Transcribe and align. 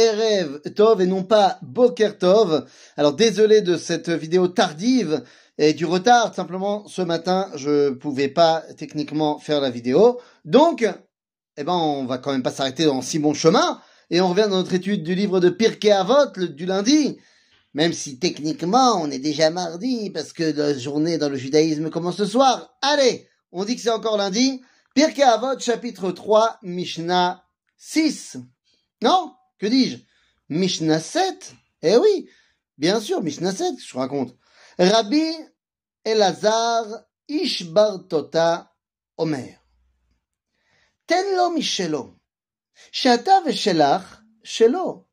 Erev 0.00 0.60
Tov 0.74 1.02
et 1.02 1.06
non 1.06 1.24
pas 1.24 1.58
Boker 1.62 2.16
Tov. 2.18 2.66
Alors 2.96 3.12
désolé 3.12 3.60
de 3.60 3.76
cette 3.76 4.08
vidéo 4.08 4.48
tardive 4.48 5.22
et 5.58 5.74
du 5.74 5.84
retard. 5.84 6.34
Simplement, 6.34 6.88
ce 6.88 7.02
matin, 7.02 7.50
je 7.54 7.90
pouvais 7.90 8.28
pas 8.28 8.64
techniquement 8.78 9.38
faire 9.38 9.60
la 9.60 9.68
vidéo. 9.68 10.18
Donc, 10.44 10.88
eh 11.56 11.64
ben, 11.64 11.74
on 11.74 12.06
va 12.06 12.18
quand 12.18 12.32
même 12.32 12.42
pas 12.42 12.50
s'arrêter 12.50 12.86
dans 12.86 13.02
si 13.02 13.18
bon 13.18 13.34
chemin. 13.34 13.80
Et 14.08 14.20
on 14.20 14.28
revient 14.28 14.48
dans 14.48 14.56
notre 14.56 14.74
étude 14.74 15.04
du 15.04 15.14
livre 15.14 15.38
de 15.38 15.50
Pirkei 15.50 15.92
Avot 15.92 16.32
du 16.34 16.64
lundi. 16.64 17.18
Même 17.74 17.92
si 17.92 18.18
techniquement, 18.18 19.00
on 19.00 19.10
est 19.10 19.18
déjà 19.18 19.50
mardi 19.50 20.10
parce 20.10 20.32
que 20.32 20.42
la 20.42 20.76
journée 20.76 21.18
dans 21.18 21.28
le 21.28 21.36
judaïsme 21.36 21.90
commence 21.90 22.16
ce 22.16 22.24
soir. 22.24 22.74
Allez, 22.80 23.28
on 23.52 23.64
dit 23.64 23.76
que 23.76 23.82
c'est 23.82 23.90
encore 23.90 24.16
lundi. 24.16 24.62
Pirkei 24.94 25.22
Avot, 25.22 25.58
chapitre 25.58 26.10
3, 26.10 26.58
Mishnah 26.62 27.44
6. 27.76 28.38
Non? 29.02 29.32
Que 29.60 29.66
dis-je? 29.66 29.98
Mishnah 30.48 31.00
7? 31.00 31.54
Eh 31.82 31.96
oui, 31.96 32.28
bien 32.78 32.98
sûr, 32.98 33.22
Mishnah 33.22 33.52
7, 33.52 33.74
je 33.78 33.96
raconte. 33.96 34.34
Rabbi 34.78 35.22
Elazar 36.02 36.86
Ishbar 37.28 38.08
Tota 38.08 38.74
Omer. 39.18 39.60
Ten 41.06 41.36
lo 41.36 41.50
mishelo. 41.50 42.14
Shata 42.90 43.42
veshelach 43.42 44.22
shelo. 44.42 45.06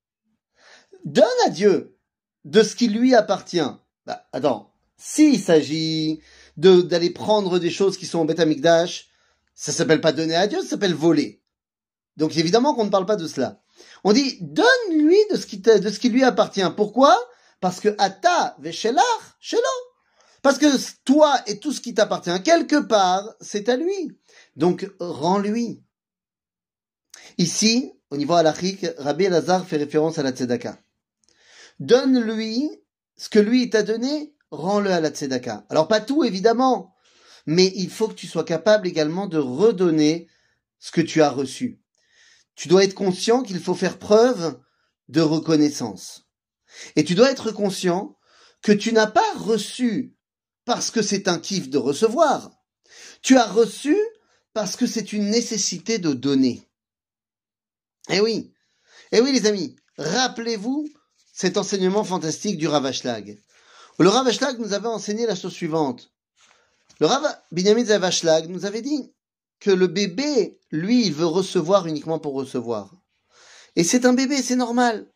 Donne 1.03 1.25
à 1.45 1.50
Dieu 1.50 1.98
de 2.45 2.64
ce 2.64 2.75
qui 2.75 2.88
lui 2.88 3.14
appartient. 3.16 3.70
Bah, 4.05 4.27
attends. 4.31 4.73
S'il 4.95 5.39
s'agit 5.41 6.22
d'aller 6.55 7.09
prendre 7.09 7.59
des 7.59 7.70
choses 7.70 7.98
qui 7.98 8.05
sont 8.05 8.20
au 8.20 8.25
Beth 8.25 8.39
Amikdash, 8.39 9.09
ça 9.53 9.73
s'appelle 9.73 10.02
pas 10.02 10.14
donner 10.14 10.36
à 10.36 10.48
Dieu, 10.48 10.61
ça 10.61 10.70
s'appelle 10.70 10.94
voler. 10.94 11.44
Donc 12.17 12.35
évidemment 12.35 12.73
qu'on 12.73 12.85
ne 12.85 12.89
parle 12.89 13.05
pas 13.05 13.16
de 13.16 13.27
cela. 13.27 13.62
On 14.03 14.12
dit, 14.12 14.38
donne-lui 14.41 15.17
de 15.31 15.38
ce 15.38 15.45
qui, 15.45 15.59
de 15.59 15.89
ce 15.89 15.99
qui 15.99 16.09
lui 16.09 16.23
appartient. 16.23 16.63
Pourquoi? 16.75 17.17
Parce 17.59 17.80
que 17.80 17.95
ata 17.98 18.55
veshelach 18.59 19.03
shelo. 19.39 19.61
Parce 20.42 20.58
que 20.58 20.67
toi 21.03 21.36
et 21.47 21.59
tout 21.59 21.72
ce 21.72 21.81
qui 21.81 21.94
t'appartient, 21.94 22.44
quelque 22.44 22.80
part, 22.80 23.36
c'est 23.42 23.69
à 23.69 23.75
lui. 23.75 24.11
Donc, 24.55 24.89
rends-lui. 25.00 25.83
Ici, 27.38 27.94
au 28.09 28.17
niveau 28.17 28.33
halachique, 28.33 28.86
Rabbi 28.97 29.25
Elazar 29.25 29.66
fait 29.66 29.77
référence 29.77 30.17
à 30.20 30.23
la 30.23 30.31
tzedaka. 30.31 30.80
Donne-lui 31.80 32.70
ce 33.16 33.30
que 33.30 33.39
lui 33.39 33.70
t'a 33.70 33.83
donné, 33.83 34.33
rends-le 34.52 34.92
à 34.92 35.02
la 35.02 35.09
tzedaka. 35.09 35.66
Alors, 35.70 35.88
pas 35.88 35.99
tout, 35.99 36.23
évidemment, 36.23 36.95
mais 37.45 37.72
il 37.75 37.89
faut 37.89 38.08
que 38.08 38.14
tu 38.14 38.27
sois 38.27 38.44
capable 38.44 38.88
également 38.88 39.27
de 39.27 39.38
redonner 39.38 40.27
ce 40.80 40.92
que 40.92 41.02
tu 41.02 41.22
as 41.22 41.30
reçu. 41.30 41.81
Tu 42.58 42.67
dois 42.67 42.83
être 42.83 42.95
conscient 42.95 43.44
qu'il 43.44 43.59
faut 43.59 43.75
faire 43.75 44.00
preuve 44.00 44.59
de 45.09 45.22
reconnaissance. 45.22 46.25
Et 46.95 47.03
tu 47.03 47.14
dois 47.14 47.31
être 47.31 47.52
conscient 47.52 48.17
que 48.64 48.72
tu 48.72 48.91
n'as 48.91 49.08
pas 49.08 49.33
reçu 49.36 50.17
parce 50.66 50.89
que 50.89 51.03
c'est 51.03 51.27
un 51.27 51.38
kiff 51.38 51.69
de 51.69 51.77
recevoir. 51.77 52.52
Tu 53.22 53.38
as 53.38 53.45
reçu 53.45 53.95
parce 54.53 54.75
que 54.75 54.88
c'est 54.88 55.14
une 55.14 55.30
nécessité 55.30 55.99
de 55.99 56.14
donner. 56.14 56.67
Eh 58.09 58.22
oui, 58.22 58.52
eh 59.11 59.21
oui 59.21 59.31
les 59.31 59.45
amis, 59.45 59.75
rappelez-vous 59.99 60.89
cet 61.31 61.58
enseignement 61.58 62.03
fantastique 62.03 62.58
du 62.58 62.67
Ravashlag. 62.67 63.38
Le 63.99 64.09
Ravashlag 64.09 64.58
nous 64.58 64.73
avait 64.73 64.88
enseigné 64.88 65.27
la 65.27 65.36
chose 65.36 65.53
suivante. 65.53 66.11
Le 66.99 67.05
Rav 67.05 67.23
Binyamin 67.52 67.86
Zavashlag 67.86 68.49
nous 68.49 68.66
avait 68.66 68.81
dit 68.81 69.14
que 69.59 69.72
le 69.72 69.88
bébé, 69.88 70.59
lui, 70.72 71.05
il 71.05 71.13
veut 71.13 71.25
recevoir 71.25 71.88
uniquement 71.88 72.19
pour 72.19 72.33
recevoir. 72.33 72.94
Et 73.75 73.83
c'est 73.83 74.05
un 74.05 74.14
bébé, 74.14 74.41
c'est 74.41 74.55
normal. 74.55 75.11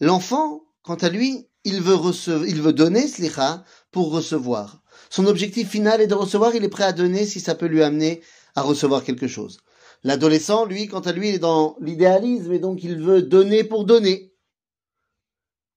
L'enfant, 0.00 0.62
quant 0.82 0.96
à 0.96 1.08
lui, 1.08 1.48
il 1.64 1.82
veut 1.82 1.94
recevoir, 1.94 2.48
il 2.48 2.62
veut 2.62 2.72
donner 2.72 3.06
slicha 3.06 3.64
pour 3.90 4.10
recevoir. 4.12 4.82
Son 5.10 5.26
objectif 5.26 5.68
final 5.68 6.00
est 6.00 6.06
de 6.06 6.14
recevoir, 6.14 6.54
il 6.54 6.64
est 6.64 6.68
prêt 6.68 6.84
à 6.84 6.92
donner 6.92 7.26
si 7.26 7.40
ça 7.40 7.54
peut 7.54 7.66
lui 7.66 7.82
amener 7.82 8.22
à 8.54 8.62
recevoir 8.62 9.04
quelque 9.04 9.28
chose. 9.28 9.58
L'adolescent, 10.02 10.64
lui, 10.64 10.86
quant 10.86 11.00
à 11.00 11.12
lui, 11.12 11.28
il 11.28 11.34
est 11.34 11.40
dans 11.40 11.76
l'idéalisme 11.80 12.52
et 12.52 12.58
donc 12.58 12.82
il 12.82 13.00
veut 13.00 13.22
donner 13.22 13.64
pour 13.64 13.84
donner. 13.84 14.32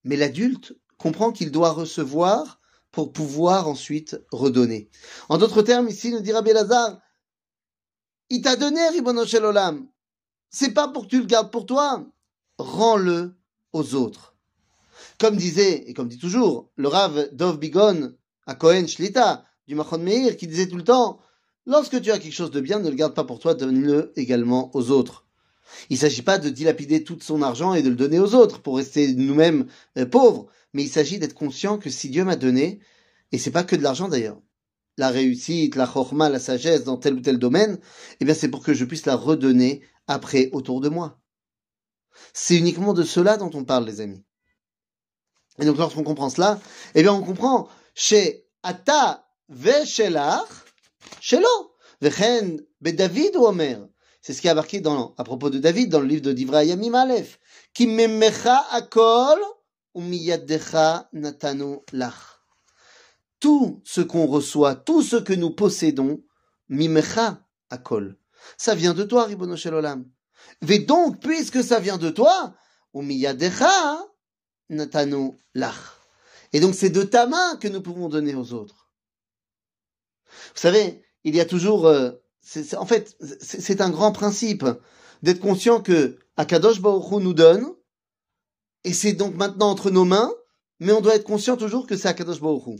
Mais 0.06 0.16
l'adulte 0.16 0.74
comprend 0.97 1.31
qu'il 1.31 1.52
doit 1.52 1.72
recevoir 1.72 2.62
pour 2.91 3.12
pouvoir 3.12 3.68
ensuite 3.68 4.18
redonner. 4.31 4.90
En 5.28 5.38
d'autres 5.38 5.63
termes, 5.63 5.90
ici, 5.90 6.12
nous 6.12 6.22
dira 6.22 6.41
Belazar, 6.41 7.02
il 8.29 8.41
t'a 8.41 8.56
donné, 8.56 8.88
Ribono 8.89 9.25
Shel 9.25 9.45
Olam. 9.45 9.88
C'est 10.50 10.73
pas 10.73 10.88
pour 10.88 11.03
que 11.03 11.09
tu 11.09 11.19
le 11.19 11.25
gardes 11.25 11.51
pour 11.51 11.66
toi. 11.66 12.06
Rends-le 12.57 13.35
aux 13.73 13.95
autres. 13.95 14.35
Comme 15.19 15.35
disait, 15.35 15.84
et 15.88 15.94
comme 15.94 16.07
dit 16.07 16.17
toujours, 16.17 16.69
le 16.75 16.88
Rav 16.88 17.29
Dov 17.34 17.59
Bigon 17.59 18.13
à 18.45 18.56
Cohen 18.56 18.88
Shlita 18.88 19.45
du 19.67 19.75
Machon 19.75 20.00
Meir, 20.00 20.38
qui 20.38 20.47
disait 20.47 20.67
tout 20.67 20.78
le 20.78 20.84
temps, 20.84 21.19
lorsque 21.66 22.01
tu 22.01 22.11
as 22.11 22.19
quelque 22.19 22.34
chose 22.34 22.51
de 22.51 22.59
bien, 22.59 22.79
ne 22.79 22.89
le 22.89 22.95
garde 22.95 23.13
pas 23.13 23.23
pour 23.23 23.39
toi, 23.39 23.53
donne-le 23.53 24.11
également 24.16 24.69
aux 24.75 24.91
autres. 24.91 25.25
Il 25.90 25.94
ne 25.94 26.00
s'agit 26.00 26.22
pas 26.22 26.38
de 26.38 26.50
dilapider 26.50 27.03
tout 27.03 27.17
son 27.22 27.41
argent 27.41 27.73
et 27.73 27.81
de 27.81 27.90
le 27.90 27.95
donner 27.95 28.19
aux 28.19 28.35
autres 28.35 28.61
pour 28.61 28.78
rester 28.78 29.13
nous-mêmes 29.13 29.67
euh, 29.97 30.05
pauvres, 30.05 30.47
mais 30.73 30.84
il 30.84 30.90
s'agit 30.90 31.19
d'être 31.19 31.34
conscient 31.34 31.78
que 31.78 31.90
si 31.90 32.09
Dieu 32.09 32.23
m'a 32.25 32.35
donné, 32.35 32.79
et 33.31 33.38
c'est 33.38 33.51
pas 33.51 33.63
que 33.63 33.75
de 33.75 33.81
l'argent 33.81 34.09
d'ailleurs, 34.09 34.40
la 34.98 35.09
réussite, 35.09 35.76
la 35.76 35.88
chorma, 35.88 36.30
la 36.30 36.40
sagesse 36.40 36.84
dans 36.84 36.98
tel 36.98 37.16
ou 37.16 37.22
tel 37.22 37.40
domaine, 37.40 37.80
eh 38.20 38.26
bien 38.26 38.34
c'est 38.34 38.50
pour 38.50 38.64
que 38.64 38.74
je 38.74 38.86
puisse 38.86 39.06
la 39.06 39.16
redonner 39.16 39.81
après 40.08 40.50
autour 40.52 40.81
de 40.81 40.90
moi. 40.90 41.20
C'est 42.34 42.58
uniquement 42.58 42.94
de 42.94 43.03
cela 43.03 43.38
dont 43.38 43.52
on 43.53 43.64
parle, 43.64 43.86
les 43.86 44.02
amis. 44.02 44.24
Et 45.59 45.66
donc 45.66 45.78
lorsqu'on 45.78 46.03
comprend 46.03 46.30
cela, 46.30 46.59
eh 46.96 47.02
bien 47.02 47.14
on 47.14 47.24
comprend 47.24 47.68
chez 47.94 48.48
Ata 48.64 49.28
veshelach 49.50 50.50
shelo 51.20 51.76
vechen 52.02 52.62
bedavid 52.82 53.36
ou 53.36 53.46
Omer. 53.46 53.88
C'est 54.22 54.34
ce 54.34 54.42
qui 54.42 54.48
est 54.48 54.53
marqué 54.53 54.80
dans, 54.80 55.14
à 55.18 55.24
propos 55.24 55.50
de 55.50 55.59
David 55.59 55.90
dans 55.90 56.00
le 56.00 56.08
livre 56.08 56.22
de 56.22 56.32
Divrei 56.32 56.68
Yamim 56.68 56.94
Aleph. 56.94 57.40
Ki 57.74 57.88
memecha 57.88 58.66
akol 58.72 59.40
umiyadecha 59.94 61.09
natanu 61.12 61.80
lach. 61.92 62.33
Tout 63.44 63.81
ce 63.84 64.00
qu'on 64.00 64.26
reçoit, 64.26 64.74
tout 64.74 65.02
ce 65.02 65.18
que 65.18 65.34
nous 65.34 65.50
possédons, 65.50 66.24
mimecha 66.70 67.46
akol. 67.70 68.18
Ça 68.58 68.74
vient 68.74 68.94
de 68.94 69.04
toi, 69.04 69.26
Ribono 69.26 69.56
Olam. 69.66 70.06
Et 70.70 70.80
donc, 70.80 71.20
puisque 71.20 71.62
ça 71.62 71.82
vient 71.82 71.98
de 71.98 72.09
toi, 72.09 72.56
umiyadecha 72.94 74.02
natanu 74.70 75.32
lach. 75.56 75.76
Et 76.53 76.62
donc, 76.62 76.74
c'est 76.74 76.90
de 76.90 77.03
ta 77.03 77.28
main 77.28 77.58
que 77.58 77.68
nous 77.68 77.82
pouvons 77.82 78.08
donner 78.08 78.34
aux 78.34 78.53
autres. 78.53 78.90
Vous 80.56 80.62
savez, 80.62 81.03
il 81.26 81.36
y 81.36 81.42
a 81.42 81.46
toujours, 81.46 81.86
euh, 81.88 82.12
en 82.78 82.86
fait, 82.86 83.18
c'est 83.42 83.82
un 83.82 83.90
grand 83.90 84.14
principe 84.14 84.66
d'être 85.22 85.42
conscient 85.42 85.82
que 85.82 86.18
Akadosh 86.38 86.80
Baruch 86.80 87.22
nous 87.22 87.34
donne, 87.34 87.68
et 88.86 88.94
c'est 88.94 89.12
donc 89.12 89.36
maintenant 89.36 89.70
entre 89.70 89.92
nos 89.92 90.06
mains, 90.06 90.32
mais 90.80 90.94
on 90.94 91.02
doit 91.02 91.16
être 91.16 91.26
conscient 91.26 91.58
toujours 91.58 91.88
que 91.88 91.98
c'est 91.98 92.08
Akadosh 92.08 92.40
Baruch. 92.40 92.80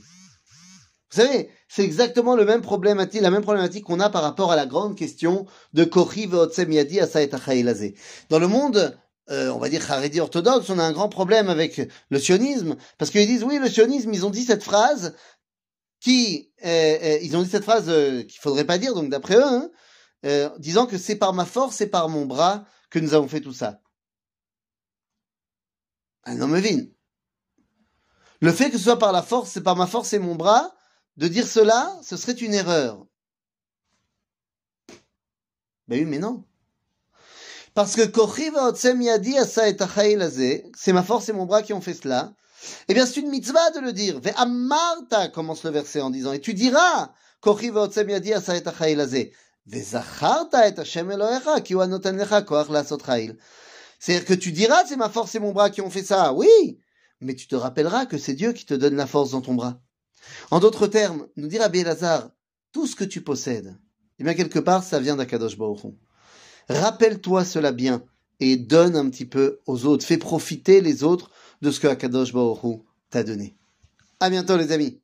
Vous 1.14 1.22
savez, 1.22 1.52
c'est 1.68 1.84
exactement 1.84 2.36
le 2.36 2.44
même 2.44 2.64
la 2.64 3.30
même 3.30 3.42
problématique 3.44 3.84
qu'on 3.84 4.00
a 4.00 4.10
par 4.10 4.24
rapport 4.24 4.52
à 4.52 4.56
la 4.56 4.66
grande 4.66 4.98
question 4.98 5.46
de 5.74 5.84
Kochi 5.84 6.26
ve'otsem 6.26 6.72
yadi 6.72 7.00
asa 7.00 7.22
et 7.22 7.32
achaïlazé. 7.32 7.94
Dans 8.30 8.40
le 8.40 8.48
monde, 8.48 8.98
euh, 9.30 9.50
on 9.50 9.60
va 9.60 9.70
dire 9.70 9.92
Haredi 9.92 10.20
orthodoxe, 10.20 10.72
on 10.72 10.80
a 10.80 10.84
un 10.84 10.92
grand 10.92 11.10
problème 11.10 11.50
avec 11.50 11.88
le 12.10 12.20
sionisme, 12.20 12.78
parce 12.98 13.12
qu'ils 13.12 13.28
disent, 13.28 13.44
oui, 13.44 13.60
le 13.60 13.70
sionisme, 13.70 14.12
ils 14.12 14.26
ont 14.26 14.32
dit 14.32 14.44
cette 14.44 14.64
phrase 14.64 15.14
qui, 16.00 16.52
euh, 16.66 16.98
euh, 17.04 17.20
ils 17.22 17.38
ont 17.38 17.44
dit 17.44 17.50
cette 17.50 17.64
phrase 17.64 17.92
qu'il 18.26 18.40
faudrait 18.42 18.66
pas 18.66 18.80
dire, 18.80 18.96
donc 18.96 19.12
d'après 19.12 19.36
eux, 19.36 19.70
hein, 20.24 20.52
disant 20.58 20.88
que 20.88 20.98
c'est 20.98 21.18
par 21.18 21.34
ma 21.34 21.46
force 21.46 21.80
et 21.82 21.88
par 21.88 22.10
mon 22.10 22.26
bras 22.26 22.66
que 22.90 22.98
nous 22.98 23.14
avons 23.14 23.28
fait 23.28 23.42
tout 23.42 23.54
ça. 23.54 23.82
Ah 26.24 26.34
non, 26.34 26.48
Mevin. 26.48 26.88
Le 28.42 28.52
fait 28.52 28.72
que 28.72 28.80
ce 28.80 28.86
soit 28.86 28.98
par 28.98 29.12
la 29.12 29.22
force, 29.22 29.52
c'est 29.52 29.62
par 29.62 29.76
ma 29.76 29.86
force 29.86 30.12
et 30.14 30.20
mon 30.20 30.34
bras, 30.34 30.74
de 31.18 31.28
dire 31.28 31.48
cela, 31.48 32.00
ce 32.04 32.18
serait 32.18 32.34
une 32.34 32.54
erreur. 32.54 33.06
Ben 35.88 36.00
oui, 36.00 36.06
mais 36.06 36.20
non. 36.20 36.44
Parce 37.74 37.96
que 37.96 38.02
ve'otsem 38.02 39.02
yadi 39.02 39.38
asa 39.38 39.64
c'est 40.76 40.94
ma 40.94 41.04
force 41.04 41.30
et 41.30 41.34
mon 41.34 41.46
bras 41.46 41.62
qui 41.62 41.74
ont 41.74 41.82
fait 41.82 41.94
cela. 41.94 42.34
Eh 42.88 42.94
bien, 42.94 43.06
c'est 43.06 43.20
une 43.20 43.30
mitzvah 43.30 43.72
de 43.72 43.80
le 43.80 43.94
dire. 43.94 44.20
Ve'amarta, 44.20 45.28
commence 45.28 45.64
le 45.64 45.72
verset 45.72 46.02
en 46.02 46.10
disant, 46.10 46.32
et 46.34 46.40
tu 46.40 46.54
diras, 46.54 47.12
Kochi 47.42 47.70
ve'otsem 47.70 48.10
yadi 48.10 48.34
asa 48.34 48.56
et 48.56 48.68
achaïl. 48.68 49.32
Ve'zacharta 49.66 50.68
et 50.68 50.80
Hashem 50.80 51.12
Elohecha, 51.12 51.62
ki 51.62 51.74
hu 51.74 51.82
anoten 51.82 52.18
lecha 52.18 52.42
koach 52.42 52.68
chayil. 53.06 53.38
C'est-à-dire 54.00 54.26
que 54.26 54.34
tu 54.34 54.52
diras, 54.52 54.86
c'est 54.86 54.98
ma 54.98 55.10
force 55.10 55.36
et 55.36 55.40
mon 55.40 55.52
bras 55.52 55.70
qui 55.70 55.82
ont 55.82 55.90
fait 55.90 56.04
ça. 56.04 56.34
Oui. 56.34 56.80
Mais 57.22 57.36
tu 57.36 57.48
te 57.48 57.56
rappelleras 57.56 58.06
que 58.06 58.18
c'est 58.18 58.34
Dieu 58.34 58.52
qui 58.54 58.66
te 58.66 58.74
donne 58.74 58.96
la 58.96 59.08
force 59.08 59.32
dans 59.32 59.42
ton 59.42 59.56
bras. 59.56 59.82
En 60.52 60.60
d'autres 60.60 60.88
termes, 60.88 61.28
nous 61.36 61.48
dire 61.48 61.62
à 61.62 61.70
Béelazar, 61.70 62.30
tout 62.72 62.88
ce 62.88 62.96
que 62.96 63.04
tu 63.04 63.22
possèdes, 63.22 63.78
eh 64.20 64.24
bien, 64.24 64.34
quelque 64.34 64.60
part, 64.60 64.84
ça 64.84 65.00
vient 65.00 65.16
d'Akadosh 65.16 65.58
Baruch. 65.58 65.94
Rappelle-toi 66.70 67.46
cela 67.46 67.72
bien. 67.72 68.04
et 68.40 68.58
donne 68.58 68.96
un 68.96 69.10
petit 69.10 69.26
peu 69.26 69.60
aux 69.68 69.86
autres. 69.86 70.06
Fais 70.06 70.18
profiter 70.18 70.82
les 70.82 71.04
autres 71.04 71.30
de 71.62 71.72
ce 71.72 71.80
que 71.80 71.88
Akadosh 71.88 72.34
Baruch 72.34 72.82
t'a 73.10 73.24
donné. 73.24 73.56
À 74.20 74.30
bientôt 74.30 74.58
les 74.58 74.72
amis. 74.72 75.03